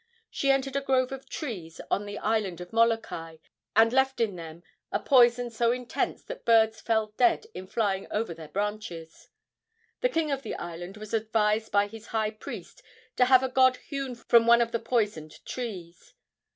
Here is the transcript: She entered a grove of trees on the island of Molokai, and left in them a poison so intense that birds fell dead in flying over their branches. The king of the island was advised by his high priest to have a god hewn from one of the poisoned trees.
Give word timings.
She 0.31 0.49
entered 0.49 0.75
a 0.75 0.81
grove 0.81 1.11
of 1.11 1.29
trees 1.29 1.79
on 1.91 2.07
the 2.07 2.17
island 2.17 2.59
of 2.59 2.73
Molokai, 2.73 3.37
and 3.75 3.93
left 3.93 4.19
in 4.19 4.35
them 4.35 4.63
a 4.91 4.99
poison 4.99 5.51
so 5.51 5.71
intense 5.71 6.23
that 6.23 6.43
birds 6.43 6.81
fell 6.81 7.13
dead 7.17 7.45
in 7.53 7.67
flying 7.67 8.07
over 8.09 8.33
their 8.33 8.47
branches. 8.47 9.29
The 9.99 10.09
king 10.09 10.31
of 10.31 10.41
the 10.41 10.55
island 10.55 10.97
was 10.97 11.13
advised 11.13 11.71
by 11.71 11.85
his 11.85 12.07
high 12.07 12.31
priest 12.31 12.81
to 13.17 13.25
have 13.25 13.43
a 13.43 13.47
god 13.49 13.77
hewn 13.77 14.15
from 14.15 14.47
one 14.47 14.59
of 14.63 14.71
the 14.71 14.79
poisoned 14.79 15.45
trees. 15.45 16.15